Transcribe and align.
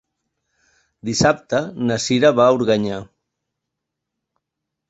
Dissabte 1.09 1.59
na 1.91 1.97
Cira 2.05 2.31
va 2.39 2.49
a 2.53 2.57
Organyà. 2.57 2.99